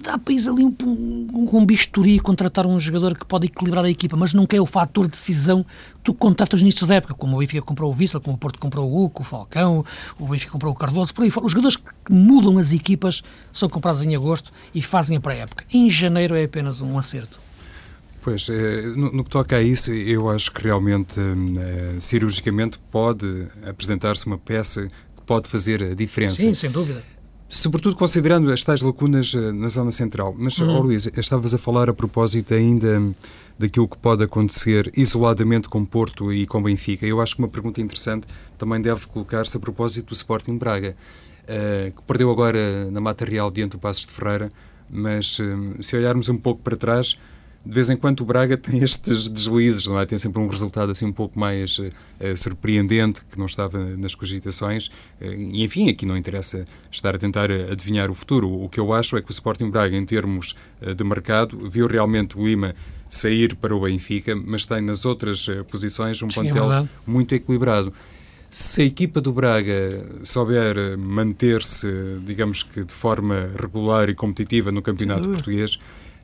[0.00, 3.90] Dá para ir ali um, um, um bisturi contratar um jogador que pode equilibrar a
[3.90, 7.36] equipa, mas nunca é o fator de decisão que tu contratas início da época, como
[7.36, 9.84] o Benfica comprou o Vissel, como o Porto comprou o Uco, o Falcão,
[10.18, 11.46] o Benfica comprou o Cardoso, por aí fora.
[11.46, 13.22] Os jogadores que mudam as equipas
[13.52, 15.64] são comprados em agosto e fazem a pré-época.
[15.72, 17.38] Em janeiro é apenas um acerto.
[18.22, 24.26] Pois, eh, no, que toca a isso, eu acho que realmente, eh, cirurgicamente, pode apresentar-se
[24.26, 26.36] uma peça que pode fazer a diferença.
[26.36, 27.04] Sim, sem dúvida
[27.48, 30.34] Sobretudo considerando as tais lacunas eh, na zona central.
[30.36, 30.78] Mas, uhum.
[30.78, 33.00] oh, Luís, estavas a falar a propósito ainda
[33.58, 37.06] daquilo que pode acontecer isoladamente com Porto e com Benfica.
[37.06, 38.26] Eu acho que uma pergunta interessante
[38.58, 40.94] também deve colocar-se a propósito do Sporting Braga,
[41.44, 44.52] uh, que perdeu agora na Mata Real diante do Passos de Ferreira,
[44.90, 47.16] mas uh, se olharmos um pouco para trás,
[47.66, 50.06] de vez em quando o Braga tem estes deslizes, não é?
[50.06, 51.90] Tem sempre um resultado assim um pouco mais uh,
[52.36, 54.86] surpreendente, que não estava nas cogitações.
[55.20, 58.48] Uh, e enfim, aqui não interessa estar a tentar adivinhar o futuro.
[58.48, 61.88] O que eu acho é que o Sporting Braga, em termos uh, de mercado, viu
[61.88, 62.74] realmente o Lima
[63.08, 67.92] sair para o Benfica, mas tem nas outras posições um plantel é muito equilibrado.
[68.50, 69.72] Se a equipa do Braga
[70.24, 71.88] souber manter-se,
[72.24, 75.78] digamos que de forma regular e competitiva no campeonato português,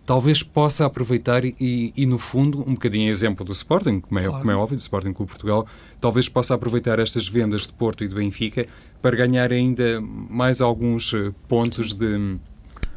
[0.05, 4.39] talvez possa aproveitar e, e, no fundo, um bocadinho exemplo do Sporting, como é, claro.
[4.39, 5.67] como é óbvio, do Sporting Clube Portugal,
[6.01, 8.67] talvez possa aproveitar estas vendas de Porto e de Benfica
[9.01, 12.39] para ganhar ainda mais alguns eh, pontos de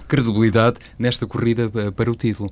[0.08, 2.50] credibilidade nesta corrida eh, para o título.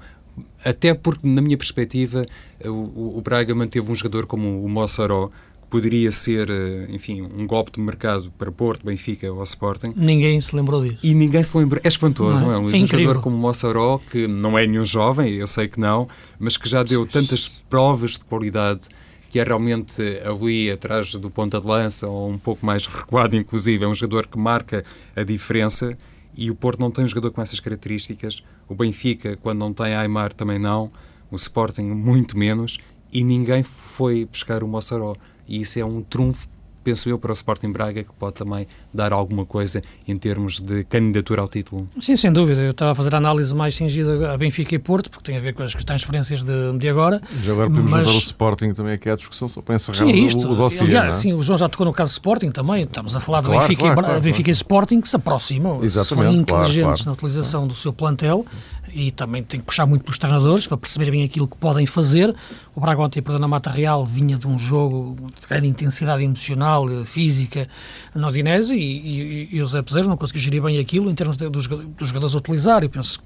[0.66, 2.26] Até porque, na minha perspectiva,
[2.60, 5.32] eh, o, o Braga manteve um jogador como o Mossoró,
[5.74, 9.92] poderia ser, eh, enfim, um golpe de mercado para Porto, Benfica ou Sporting.
[9.96, 11.00] Ninguém se lembrou disso.
[11.02, 11.82] E ninguém se lembrou.
[11.84, 12.54] É espantoso, não é?
[12.62, 12.74] não é?
[12.74, 16.08] Um é jogador como o Mossoró, que não é nenhum jovem, eu sei que não,
[16.38, 18.88] mas que já deu tantas provas de qualidade
[19.32, 23.84] que é realmente ali atrás do ponta de lança ou um pouco mais recuado, inclusive.
[23.84, 24.84] É um jogador que marca
[25.16, 25.98] a diferença
[26.38, 28.44] e o Porto não tem um jogador com essas características.
[28.70, 30.92] O Benfica, quando não tem Aymar, também não.
[31.32, 32.78] O Sporting, muito menos.
[33.12, 35.16] E ninguém foi buscar o Mossoró
[35.48, 36.48] e isso é um trunfo
[36.84, 40.84] penso eu, para o Sporting Braga, que pode também dar alguma coisa em termos de
[40.84, 41.88] candidatura ao título.
[42.00, 42.62] Sim, sem dúvida.
[42.62, 45.40] Eu estava a fazer a análise mais cingida a Benfica e Porto, porque tem a
[45.40, 47.22] ver com as transferências de, de agora.
[47.42, 48.08] Já agora podemos mas...
[48.08, 50.48] o Sporting também aqui à discussão, só para encerrar sim, é isto.
[50.48, 51.22] o, o dossiê, Aliás, é?
[51.22, 52.84] Sim, o João já tocou no caso Sporting também.
[52.84, 55.84] Estamos a falar do claro, Benfica, claro, e, claro, Benfica e Sporting que se aproximam,
[55.84, 58.46] Exatamente, são inteligentes na utilização do seu plantel
[58.94, 62.34] e também tem que puxar muito pelos treinadores para perceber bem aquilo que podem fazer.
[62.76, 66.90] O Braga ontem, perdão, na Mata Real, vinha de um jogo de grande intensidade emocional,
[66.90, 67.68] eh, física,
[68.16, 71.38] no Odinese e, e, e o Zé Peseiro não conseguiu gerir bem aquilo em termos
[71.38, 72.84] dos jogadores a utilizar.
[72.84, 73.22] Eu penso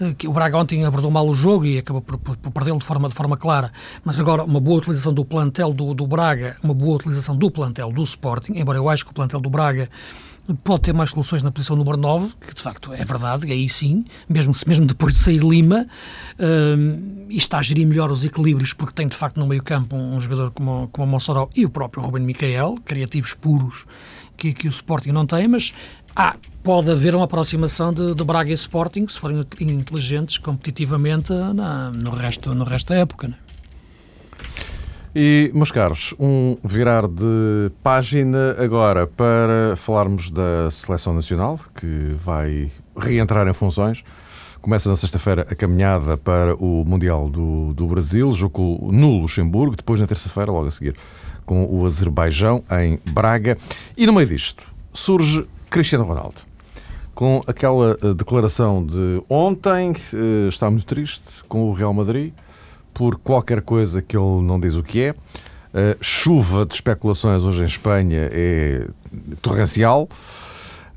[0.00, 2.78] eh, que o Braga ontem abordou mal o jogo e acabou por, por, por perdê-lo
[2.78, 3.72] de forma, de forma clara.
[4.04, 7.92] Mas agora, uma boa utilização do plantel do, do Braga, uma boa utilização do plantel
[7.92, 9.88] do Sporting, embora eu acho que o plantel do Braga
[10.54, 14.04] pode ter mais soluções na posição número 9, que de facto é verdade, aí sim,
[14.28, 15.86] mesmo, mesmo depois de sair Lima,
[16.38, 19.96] uh, e está a gerir melhor os equilíbrios, porque tem de facto no meio campo
[19.96, 23.86] um, um jogador como, como o Mossoró e o próprio Ruben Micael, criativos puros,
[24.36, 25.74] que, que o Sporting não tem, mas
[26.14, 31.90] há, pode haver uma aproximação de, de Braga e Sporting, se forem inteligentes competitivamente na,
[31.90, 33.28] no, resto, no resto da época.
[33.28, 33.34] Né?
[35.20, 42.70] E, meus caros, um virar de página agora para falarmos da Seleção Nacional, que vai
[42.96, 44.04] reentrar em funções.
[44.60, 49.98] Começa na sexta-feira a caminhada para o Mundial do, do Brasil, jogo no Luxemburgo, depois
[49.98, 50.94] na terça-feira, logo a seguir,
[51.44, 53.58] com o Azerbaijão em Braga.
[53.96, 56.36] E no meio disto surge Cristiano Ronaldo.
[57.12, 62.32] Com aquela eh, declaração de ontem, eh, está muito triste com o Real Madrid
[62.98, 65.10] por qualquer coisa que ele não diz o que é.
[65.12, 68.88] Uh, chuva de especulações hoje em Espanha é
[69.40, 70.08] torrencial.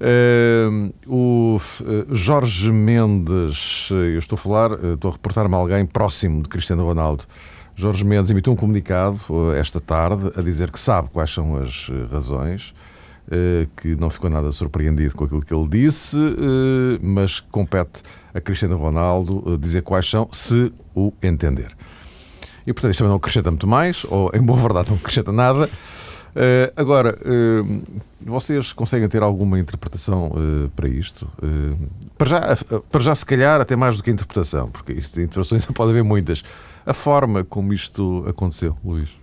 [0.02, 6.42] Uh, o uh, Jorge Mendes, eu estou a falar, estou a reportar-me a alguém próximo
[6.42, 7.24] de Cristiano Ronaldo.
[7.76, 9.20] Jorge Mendes emitiu um comunicado
[9.56, 12.74] esta tarde a dizer que sabe quais são as razões,
[13.78, 16.18] que não ficou nada surpreendido com aquilo que ele disse,
[17.02, 18.04] mas compete
[18.36, 21.76] a Cristiano Ronaldo dizer quais são, se o entender.
[22.66, 25.70] E, portanto, isto também não acrescenta muito mais, ou, em boa verdade, não acrescenta nada.
[26.32, 27.84] Uh, agora, uh,
[28.22, 31.28] vocês conseguem ter alguma interpretação uh, para isto?
[32.18, 32.58] para, já,
[32.90, 36.44] para já, se calhar, até mais do que interpretação, porque isto, interpretações pode haver muitas.
[36.86, 39.21] A forma como isto aconteceu, Luís?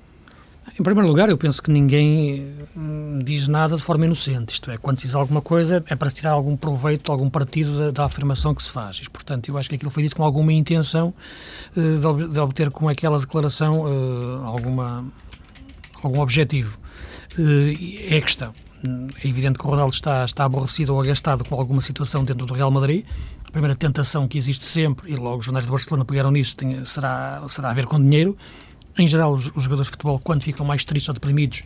[0.78, 4.54] Em primeiro lugar, eu penso que ninguém hum, diz nada de forma inocente.
[4.54, 7.78] Isto é, quando se diz alguma coisa, é para se tirar algum proveito, algum partido
[7.78, 8.98] da, da afirmação que se faz.
[8.98, 11.14] E, portanto, eu acho que aquilo foi dito com alguma intenção
[11.76, 15.04] uh, de, ob de, obter com aquela declaração uh, alguma,
[16.02, 16.78] algum objetivo.
[17.38, 17.72] Uh,
[18.10, 18.52] é a questão.
[19.22, 22.54] É evidente que o Ronaldo está, está aborrecido ou agastado com alguma situação dentro do
[22.54, 23.04] Real Madrid.
[23.46, 26.84] A primeira tentação que existe sempre, e logo os jornais de Barcelona pegaram nisso, tem,
[26.84, 28.36] será, será a ver com dinheiro
[28.98, 31.62] em geral, os, os, jogadores de futebol, quando ficam mais tristes ou deprimidos,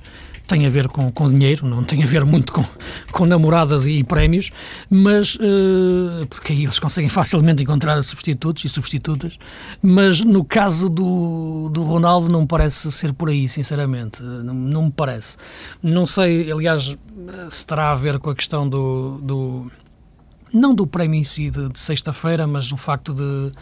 [0.47, 2.65] tem a ver com, com dinheiro, não tem a ver muito com,
[3.13, 4.51] com namoradas e prémios,
[4.91, 9.39] mas uh, porque aí eles conseguem facilmente encontrar substitutos e substitutas,
[9.83, 14.93] mas no caso do, do Ronaldo não parece ser por aí, sinceramente, não, não me
[14.93, 15.37] parece.
[15.83, 16.97] Não sei, aliás,
[17.49, 19.71] se terá a ver com a questão do, do
[20.53, 23.53] não do prémio em si de, de sexta-feira, mas o facto de,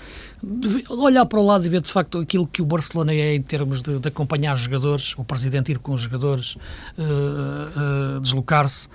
[0.43, 3.43] de, olhar para o lado e ver de facto aquilo que o Barcelona é em
[3.43, 6.57] termos de, de acompanhar os jogadores, o presidente ir com os jogadores,
[6.99, 8.89] uh, uh, deslocar-se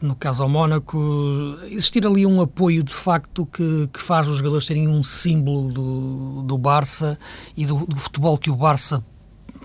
[0.00, 0.98] no caso ao Mónaco,
[1.70, 6.42] existir ali um apoio de facto que, que faz os jogadores serem um símbolo do,
[6.42, 7.18] do Barça
[7.56, 9.02] e do, do futebol que o Barça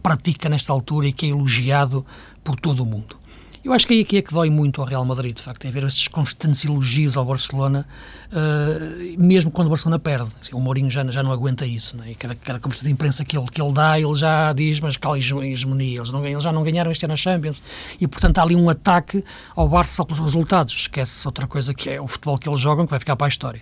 [0.01, 2.05] pratica nesta altura e que é elogiado
[2.41, 3.18] por todo o mundo.
[3.61, 5.71] Eu acho que aí aqui é que dói muito ao Real Madrid, de facto, é
[5.71, 7.85] ver esses constantes elogios ao Barcelona,
[8.31, 10.29] uh, mesmo quando o Barcelona perde.
[10.39, 12.13] Assim, o Mourinho já, já não aguenta isso, é?
[12.13, 15.17] cada, cada conversa de imprensa que ele, que ele dá, ele já diz, mas qual
[15.17, 17.61] hegemonia, eles, não, eles já não ganharam este ano na Champions,
[17.99, 21.89] e portanto há ali um ataque ao Barça só pelos resultados, esquece outra coisa que
[21.89, 23.61] é o futebol que eles jogam, que vai ficar para a história.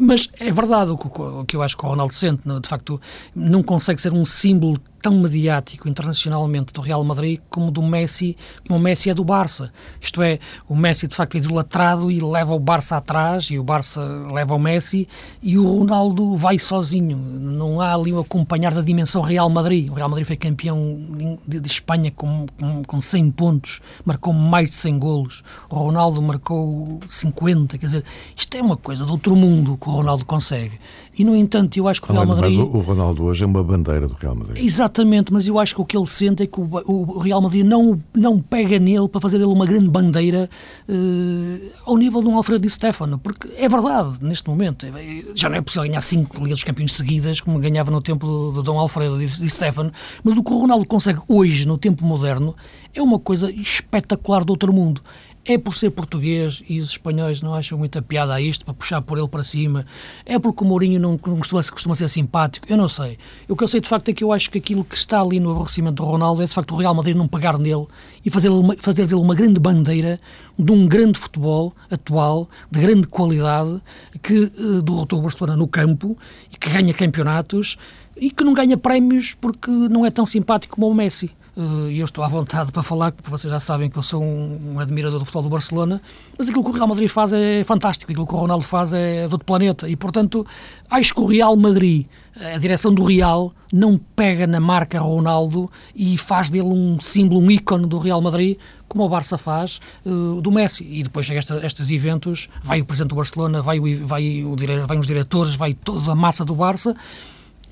[0.00, 3.00] Mas é verdade o que, o que eu acho que o Ronaldo sente, de facto,
[3.34, 8.78] não consegue ser um símbolo tão mediático internacionalmente do Real Madrid como do Messi, como
[8.78, 9.72] o Messi é do Barça.
[10.00, 13.64] Isto é, o Messi de facto é idolatrado e leva o Barça atrás e o
[13.64, 15.08] Barça leva o Messi
[15.42, 17.16] e o Ronaldo vai sozinho.
[17.16, 19.90] Não há ali o acompanhar da dimensão Real Madrid.
[19.90, 24.70] O Real Madrid foi campeão de, de Espanha com, com, com 100 pontos, marcou mais
[24.70, 25.44] de 100 golos.
[25.70, 28.04] O Ronaldo marcou 50, quer dizer,
[28.36, 30.78] isto é uma coisa de outro mundo que o Ronaldo consegue.
[31.18, 32.56] E, no entanto, eu acho que o Real Madrid...
[32.56, 34.64] Mas o Ronaldo hoje é uma bandeira do Real Madrid.
[34.88, 37.64] Exatamente, mas eu acho que o que ele sente é que o, o Real Madrid
[37.64, 40.48] não, não pega nele para fazer dele uma grande bandeira
[40.88, 44.90] uh, ao nível de um Alfredo Di Stefano, porque é verdade, neste momento, é,
[45.34, 48.52] já não é possível ganhar cinco Ligas dos Campeões seguidas, como ganhava no tempo do,
[48.52, 49.92] do Dom Alfredo Di, Di Stefano,
[50.24, 52.56] mas o que o Ronaldo consegue hoje, no tempo moderno,
[52.94, 55.02] é uma coisa espetacular do outro mundo
[55.44, 59.00] é por ser português e os espanhóis não acham muita piada a isto, para puxar
[59.00, 59.86] por ele para cima,
[60.26, 63.18] é porque o Mourinho não, não costuma, costuma, ser simpático, eu não sei.
[63.48, 65.40] O que eu sei de facto é que eu acho que aquilo que está ali
[65.40, 67.86] no aborrecimento do Ronaldo é de facto o Real Madrid não pagar nele
[68.24, 70.18] e fazer, fazer dele uma grande bandeira
[70.58, 73.80] de um grande futebol atual, de grande qualidade,
[74.22, 76.18] que uh, do, do Barcelona no campo
[76.52, 77.78] e que ganha campeonatos
[78.16, 81.30] e que não ganha prémios porque não é tão simpático como o Messi.
[81.58, 84.22] Eh, e eu estou à vontade para falar, porque vocês já sabem que eu sou
[84.22, 86.00] um, admirador do futebol do Barcelona,
[86.38, 89.26] mas aquilo que o Real Madrid faz é fantástico, aquilo que o Ronaldo faz é
[89.26, 90.46] de outro planeta, e portanto
[90.88, 92.06] acho que o Real Madrid,
[92.54, 97.50] a direção do Real, não pega na marca Ronaldo e faz dele um símbolo, um
[97.50, 100.86] ícone do Real Madrid, como o Barça faz uh, do Messi.
[100.88, 104.56] E depois chega esta, estes eventos, vai o presidente do Barcelona, vai, o, vai, o,
[104.86, 106.94] vai os diretores, vai toda a massa do Barça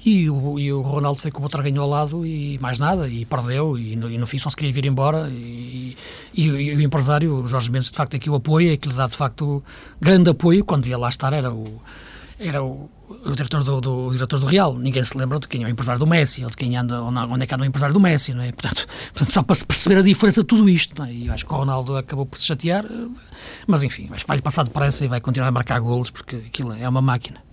[0.06, 3.08] e o, e o Ronaldo foi com o outro ganhou ao lado e mais nada,
[3.08, 5.28] e perdeu, e no, e no fim só se queria vir embora.
[5.28, 5.96] E,
[6.32, 9.08] e, e, o empresário, o Jorge Mendes, de facto, aqui o apoia, que lhe dá
[9.08, 9.64] de facto
[10.00, 11.82] grande apoio, quando devia lá estar, era o,
[12.38, 14.78] era o, o diretor do, do, o diretor do Real.
[14.78, 17.42] Ninguém se lembra de quem é o empresário do Messi ou de quem anda, onde
[17.42, 18.52] é que anda o empresário do Messi, não é?
[18.52, 21.12] Portanto, portanto só para se perceber a diferença de tudo isto, é?
[21.12, 23.08] E eu acho que o Ronaldo acabou por se chatear, eh,
[23.66, 26.72] mas enfim, acho que vai-lhe passar depressa e vai continuar a marcar golos porque aquilo
[26.74, 27.45] é uma máquina.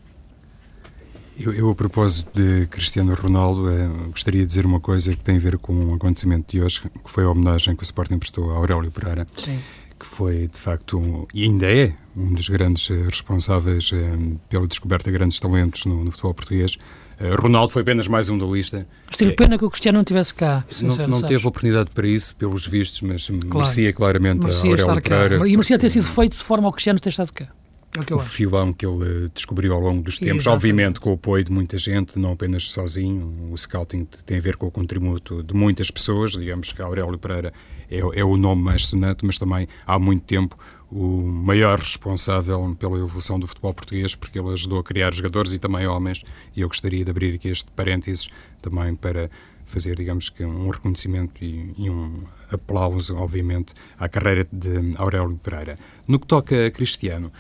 [1.38, 5.38] Eu, eu, a propósito de Cristiano Ronaldo, eh, gostaria de dizer uma coisa que tem
[5.38, 8.52] a ver com um acontecimento de hoje, que foi a homenagem que o Sporting prestou
[8.52, 9.28] a Aurélio Pereira.
[9.36, 9.60] Sim
[10.04, 14.68] que foi de facto um, e ainda é um dos grandes uh, responsáveis uh, pela
[14.68, 16.76] descoberta de grandes talentos no, no futebol português.
[17.20, 18.86] Uh, Ronaldo foi apenas mais um da lista.
[19.08, 20.64] Mas tive pena que o Cristiano não estivesse cá.
[20.70, 23.48] Sincero, não, não teve oportunidade para isso, pelos vistos, mas claro.
[23.54, 25.36] merecia claramente merecia a Aurélio Pereira.
[25.48, 27.48] E merecia ter sido feito de forma ao Cristiano ter estado cá.
[27.96, 30.58] É o, o filão que ele descobriu ao longo dos tempos, Exatamente.
[30.58, 33.52] obviamente com o apoio de muita gente, não apenas sozinho.
[33.52, 37.54] O scouting tem a ver com o contributo de muitas pessoas, digamos que Aurélio Pereira
[37.90, 40.58] é, é o nome mais sonante, mas também há muito tempo
[40.92, 45.60] o maior responsável pela evolução do futebol português, porque ele ajudou a criar jogadores e
[45.60, 46.24] também homens,
[46.56, 48.28] e eu gostaria de abrir aqui este parênteses
[48.62, 49.30] também para
[49.66, 55.80] fazer, digamos que, um reconhecimento e, e, um aplauso, obviamente, à carreira de Aurélio Pereira.
[56.08, 57.32] No que toca a Cristiano,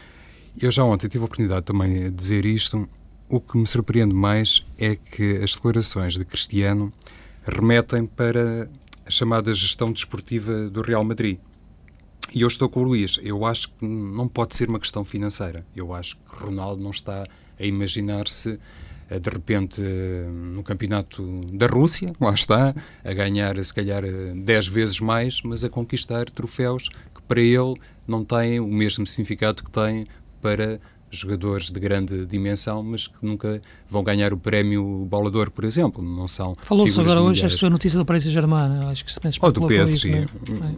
[0.61, 2.87] eu já ontem tive a oportunidade também de dizer isto.
[3.29, 6.93] O que me surpreende mais é que as declarações de Cristiano
[7.45, 8.69] remetem para
[9.05, 11.39] a chamada gestão desportiva do Real Madrid.
[12.33, 13.19] E eu estou com o Luís.
[13.21, 15.65] Eu acho que não pode ser uma questão financeira.
[15.75, 17.25] Eu acho que Ronaldo não está
[17.59, 18.59] a imaginar-se
[19.09, 24.67] eh, de repente eh, no campeonato da Rússia, lá está, a ganhar se calhar 10
[24.67, 27.75] eh, vezes mais, mas a conquistar troféus que para ele
[28.07, 30.07] não têm o mesmo significado que têm
[30.43, 30.79] para
[31.09, 36.03] jogadores de grande dimensão, mas que nunca vão ganhar o prémio Bolador, por exemplo.
[36.03, 39.51] Não são Falou-se agora hoje a notícia do Paris Saint-Germain, acho que se pensa Ou
[39.51, 40.09] do PSG.
[40.09, 40.27] Isso,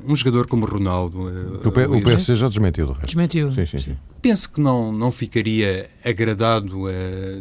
[0.06, 1.20] um, um, jogador como Ronaldo.
[1.66, 2.96] O, P o PSG já desmentiu.
[3.06, 3.52] Desmentiu.
[3.52, 3.98] Sim, sim, sim.
[4.22, 6.84] Penso que não, não ficaria agradado,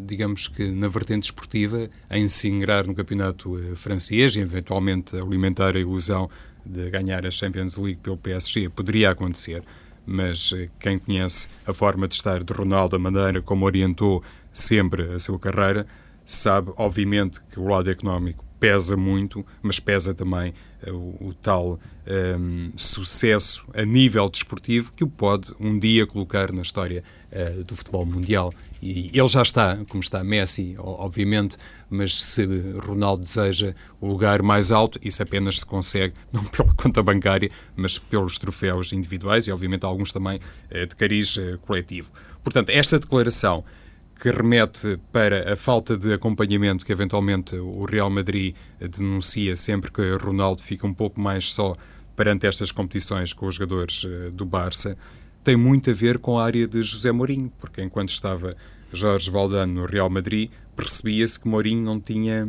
[0.02, 5.76] digamos que na vertente esportiva, em se ingrar no campeonato eh, francês e eventualmente alimentar
[5.76, 6.28] a ilusão
[6.64, 8.68] de ganhar a Champions League pelo PSG.
[8.68, 9.62] Poderia acontecer
[10.06, 15.14] mas eh, quem conhece a forma de estar de Ronaldo, a maneira como orientou sempre
[15.14, 15.86] a sua carreira,
[16.24, 20.54] sabe, obviamente, que o lado económico pesa muito, mas pesa também
[20.86, 26.06] uh, o, o, tal um, ehm, sucesso a nível desportivo que o pode um dia
[26.06, 28.54] colocar na história uh, do futebol mundial.
[28.86, 31.56] E ele já está, como está Messi, obviamente,
[31.88, 32.44] mas se
[32.84, 37.98] Ronaldo deseja o lugar mais alto, isso apenas se consegue, não pela conta bancária, mas
[37.98, 40.38] pelos troféus individuais e, obviamente, alguns também
[40.70, 42.12] uh, de cariz coletivo.
[42.42, 43.64] Portanto, esta declaração
[44.20, 50.16] que remete para a falta de acompanhamento que eventualmente o Real Madrid denuncia sempre que
[50.16, 51.72] Ronaldo fica um pouco mais só
[52.14, 54.96] perante estas competições com os jogadores eh, do Barça,
[55.44, 58.50] tem muito a ver com a área de José Mourinho, porque enquanto estava
[58.94, 62.48] Jorge Valdano no Real Madrid, percebia-se que Mourinho não tinha,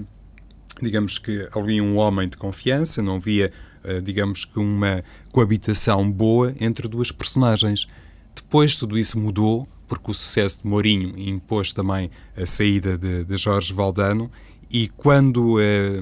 [0.81, 3.51] digamos que ali um homem de confiança, não havia,
[3.83, 7.87] eh, digamos que uma coabitação boa entre duas personagens.
[8.35, 13.37] Depois tudo isso mudou porque o sucesso de Mourinho impôs também a saída de, de
[13.37, 14.31] Jorge Valdano
[14.69, 16.01] e quando eh,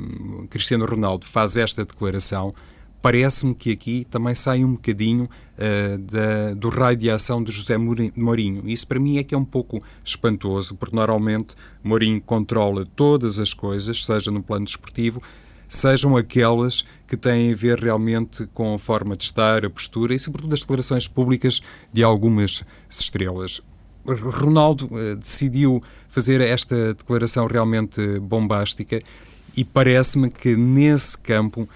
[0.49, 2.53] Cristiano Ronaldo faz esta declaração,
[3.04, 7.78] parece-me que aqui também sai um bocadinho uh, da, do raio de ação de José
[7.78, 8.63] Mourinho.
[8.66, 13.54] Isso para mim é que é um pouco espantoso, porque normalmente Mourinho controla todas as
[13.54, 15.22] coisas, seja no plano desportivo,
[15.68, 20.20] sejam aquelas que têm a ver realmente com a forma de estar, a postura e,
[20.20, 21.62] sobretudo, as declarações públicas
[21.92, 23.62] de algumas estrelas.
[24.06, 29.02] Ronaldo uh, decidiu fazer esta declaração realmente bombástica
[29.58, 31.68] e parece-me que nesse campo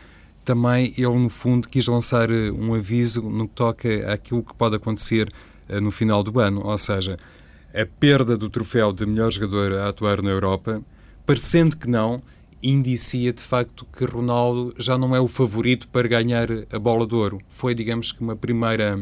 [0.47, 4.77] também ele, no fundo, quis lançar eh, um aviso no que toca àquilo que pode
[4.77, 5.27] acontecer
[5.67, 7.17] uh, no final do ano, ou seja,
[7.75, 10.81] a perda do troféu de melhor jogador a atuar na Europa,
[11.25, 12.23] parecendo que não,
[12.63, 17.13] indicia de facto que Ronaldo já não é o favorito para ganhar a bola de
[17.13, 17.41] ouro.
[17.49, 18.97] Foi, digamos que, uma primeira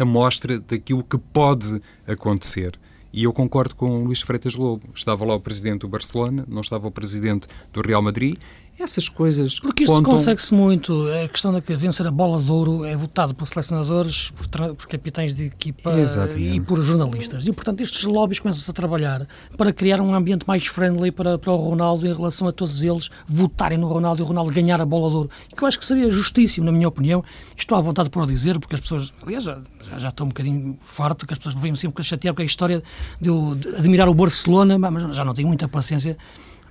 [0.00, 2.80] amostra daquilo que pode acontecer.
[3.12, 4.88] E eu concordo com o Luís Freitas Lobo.
[4.92, 8.38] Estava lá o presidente do Barcelona, não estava o presidente do Real Madrid,
[8.78, 9.60] essas coisas.
[9.60, 11.06] Porque isto consegue-se muito.
[11.24, 14.86] A questão de que vencer a bola de ouro é votado por selecionadores, por, por
[14.86, 16.56] capitães de equipa Exatamente.
[16.56, 17.46] e por jornalistas.
[17.46, 21.52] E, portanto, estes lobbies começam-se a trabalhar para criar um ambiente mais friendly para, para
[21.52, 24.86] o Ronaldo em relação a todos eles votarem no Ronaldo e o Ronaldo ganhar a
[24.86, 25.30] bola de ouro.
[25.56, 27.22] Que eu acho que seria justíssimo, na minha opinião.
[27.56, 29.58] Estou à vontade por o dizer, porque as pessoas, aliás, já,
[29.98, 32.44] já estou um bocadinho farto, que as pessoas me vêm sempre a chatear com a
[32.44, 32.82] história
[33.20, 36.16] de, eu, de admirar o Barcelona, mas já não tenho muita paciência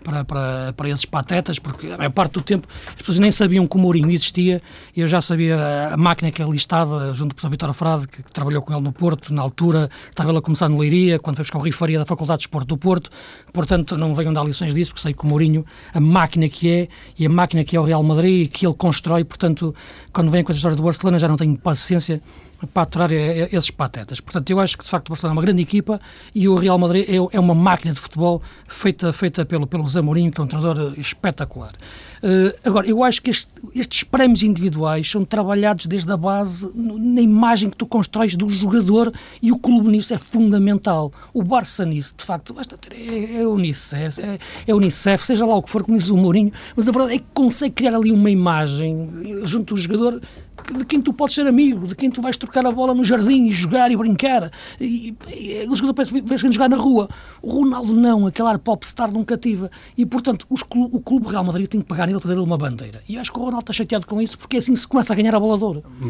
[0.03, 3.75] para, para, para esses patetas, porque a parte do tempo as pessoas nem sabiam que
[3.75, 4.61] o Mourinho existia,
[4.95, 8.31] eu já sabia a máquina que ali estava, junto com o Vitor Frade, que, que,
[8.31, 11.43] trabalhou com ele no Porto, na altura, estava ele a começar no Leiria, quando foi
[11.43, 13.09] buscar o Rifaria da Faculdade de Esporte do Porto,
[13.51, 16.87] portanto não venham dar lições disso, porque sei que o Mourinho, a máquina que é,
[17.17, 19.73] e a máquina que é o Real Madrid, que ele constrói, portanto,
[20.11, 22.21] quando vem com a história do Barcelona já não tenho paciência
[22.67, 24.19] para aturar esses patetas.
[24.19, 25.99] Portanto, eu acho que de facto o Barcelona é uma grande equipa
[26.33, 30.31] e o Real Madrid é, é uma máquina de futebol feita, feita pelo, pelo Zamorinho,
[30.31, 31.73] que é um treinador espetacular.
[32.23, 37.19] Uh, agora, eu acho que este, estes prémios individuais são trabalhados desde a base na
[37.19, 39.11] imagem que tu constróis do jogador
[39.41, 41.11] e o clube nisso é fundamental.
[41.33, 45.55] O Barça nisso, de facto, basta ter, é, é, Unicef, é, é Unicef, seja lá
[45.55, 48.09] o que for, como diz o Mourinho, mas a verdade é que consegue criar ali
[48.09, 49.09] uma imagem
[49.43, 50.21] junto do jogador
[50.71, 53.47] de quem tu podes ser amigo, de quem tu vais trocar a bola no jardim
[53.47, 54.51] e jogar e brincar.
[54.79, 55.15] E,
[55.67, 57.09] o jogador parece, parece jogar na rua.
[57.41, 59.69] O Ronaldo não, aquele ar popstar não cativa.
[59.97, 63.01] E, portanto, o clube Real Madrid tem que pegar nele fazer-lhe uma bandeira.
[63.07, 65.13] E acho que o Ronaldo está chateado com isso, porque é assim que se começa
[65.13, 65.57] a ganhar a bola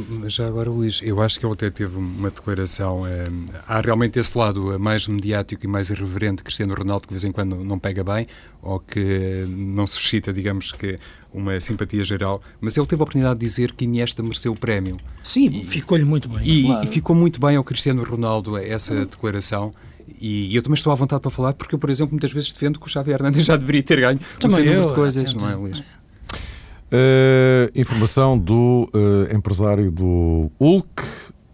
[0.09, 3.07] Mas já agora, Luís, eu acho que ele até teve uma declaração.
[3.07, 3.25] É,
[3.67, 7.31] há realmente esse lado mais mediático e mais irreverente Cristiano Ronaldo, que de vez em
[7.31, 8.27] quando não pega bem,
[8.61, 10.97] ou que não suscita, digamos que,
[11.33, 14.97] uma simpatia geral, mas ele teve a oportunidade de dizer que Iniesta mereceu o prémio.
[15.23, 16.47] Sim, ficou-lhe muito bem.
[16.47, 16.85] E, claro.
[16.85, 19.73] e, ficou muito bem ao Cristiano Ronaldo essa declaração.
[20.19, 22.79] E eu também estou à vontade para falar, porque eu, por exemplo, muitas vezes defendo
[22.79, 25.79] que o Xavi Hernandes já deveria ter ganho um número de coisas, não é, Luís?
[25.79, 31.03] Uh, informação do uh, empresário do Hulk.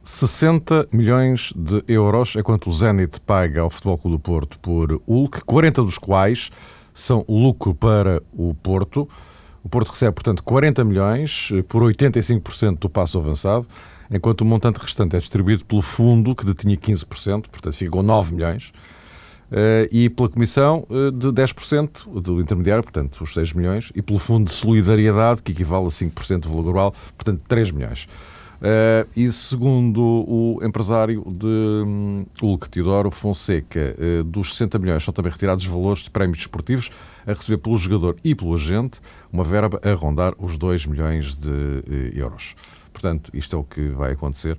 [0.03, 4.99] 60 milhões de euros é quanto o Zenit paga ao Futebol Clube do Porto por
[5.07, 6.49] Hulk, 40 dos quais
[6.95, 9.07] são lucro para o Porto.
[9.63, 13.67] O Porto recebe, portanto, 40 milhões eh, por 85% do passo avançado,
[14.09, 18.71] enquanto o montante restante é distribuído pelo fundo, que detinha 15%, portanto, ficou 9 milhões,
[19.51, 24.19] eh, e pela comissão eh, de 10% do intermediário, portanto, os 6 milhões, e pelo
[24.19, 28.07] fundo de solidariedade, que equivale a 5% do valor global, portanto, 3 milhões.
[28.59, 35.13] Uh, e segundo o empresário de um, Hulk, Teodoro Fonseca, uh, dos 60 milhões são
[35.13, 36.91] também retirados valores de prémios desportivos
[37.25, 38.99] a receber pelo jogador e pelo agente,
[39.31, 41.83] uma verba a rondar os 2 milhões de uh,
[42.13, 42.53] euros.
[42.91, 44.57] Portanto, isto é o que vai acontecer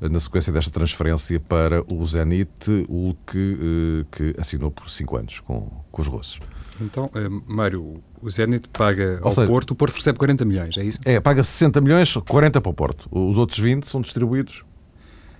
[0.00, 5.70] na sequência desta transferência para o Zenit, o que, que assinou por 5 anos com,
[5.90, 6.40] com os russos.
[6.80, 7.10] Então,
[7.46, 11.00] Mário, o Zenit paga ao seja, Porto, o Porto recebe 40 milhões, é isso?
[11.04, 13.08] É, paga 60 milhões, 40 para o Porto.
[13.10, 14.64] Os outros 20 são distribuídos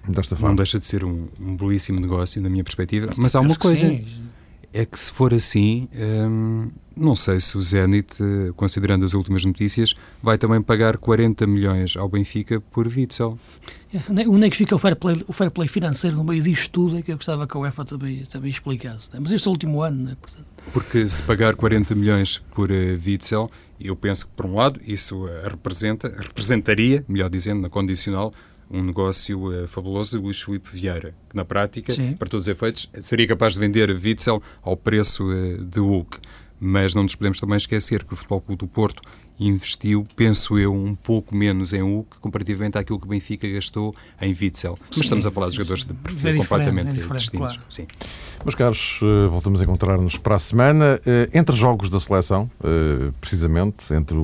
[0.09, 0.49] desta forma.
[0.49, 3.12] Não deixa de ser um, um belíssimo negócio, na minha perspectiva.
[3.16, 3.87] Mas há uma coisa.
[4.73, 8.18] É que se for assim, hum, não sei se o Zenit,
[8.57, 13.39] considerando as últimas notícias, vai também pagar 40 milhões ao Benfica por Witzel.
[13.93, 16.70] É, onde é que fica o fair, play, o fair play financeiro no meio disto
[16.70, 16.99] tudo?
[16.99, 19.09] É que eu gostava que a UEFA também, também explicasse.
[19.12, 19.20] Né?
[19.20, 20.16] Mas este é o último ano, né?
[20.20, 20.47] Portanto...
[20.73, 23.51] Porque se pagar 40 milhões por uh, Witzel,
[23.81, 28.33] eu penso que, por um lado, isso uh, representa, representaria, melhor dizendo, na condicional,
[28.73, 32.14] um negócio uh, fabuloso de Luís Filipe Vieira, que na prática, Sim.
[32.14, 36.18] para todos os efeitos, seria capaz de vender Witzel ao preço uh, de Hulk.
[36.59, 39.03] Mas não nos podemos também esquecer que o Futebol Clube do Porto
[39.39, 44.30] investiu, penso eu, um pouco menos em Hulk comparativamente àquilo que o Benfica gastou em
[44.30, 44.78] Witzel.
[44.91, 47.57] Mas estamos a falar de jogadores de perfil é completamente é distintos.
[47.57, 47.61] Claro.
[47.68, 47.87] Sim.
[48.45, 51.01] Meus caros, eh, voltamos a encontrar-nos para a semana.
[51.07, 54.16] Eh, entre jogos da seleção, eh, precisamente, entre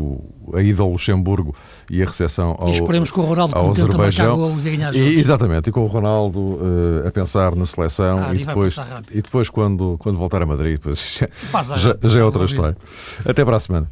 [0.54, 1.54] a ida ao Luxemburgo
[1.88, 4.36] e a recepção ao, e esperemos que o Ronaldo ao Azerbaijão.
[4.36, 5.14] Golos e ganhar jogos.
[5.14, 6.58] E, exatamente, e com o Ronaldo
[7.06, 8.76] a pensar na seleção ah, e, depois,
[9.12, 11.18] e depois quando, quando voltar a Madrid, depois
[11.62, 12.76] já, já, já é outra história.
[13.24, 13.88] Até para a semana.